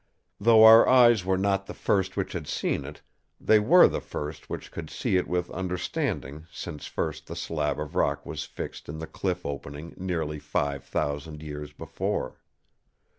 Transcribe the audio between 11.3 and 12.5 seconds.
years before.